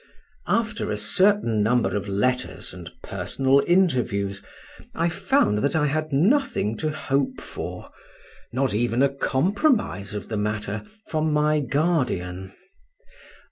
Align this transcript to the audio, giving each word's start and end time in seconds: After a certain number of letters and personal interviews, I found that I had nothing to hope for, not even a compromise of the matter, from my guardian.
After 0.47 0.89
a 0.89 0.97
certain 0.97 1.61
number 1.61 1.95
of 1.95 2.07
letters 2.07 2.73
and 2.73 2.89
personal 3.03 3.61
interviews, 3.67 4.41
I 4.95 5.09
found 5.09 5.59
that 5.59 5.75
I 5.75 5.85
had 5.85 6.11
nothing 6.11 6.75
to 6.77 6.89
hope 6.89 7.39
for, 7.39 7.91
not 8.51 8.73
even 8.73 9.03
a 9.03 9.13
compromise 9.13 10.15
of 10.15 10.27
the 10.27 10.37
matter, 10.37 10.81
from 11.07 11.31
my 11.31 11.59
guardian. 11.59 12.55